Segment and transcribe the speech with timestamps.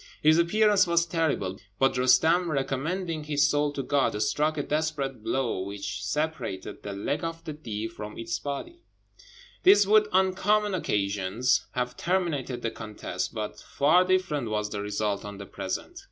[0.23, 5.59] His appearance was terrible; but Roostem, recommending his soul to God, struck a desperate blow,
[5.61, 8.81] which separated the leg of the Deev from his body.
[9.61, 15.23] This would on common occasions have terminated the contest, but far different was the result
[15.23, 15.99] on the present.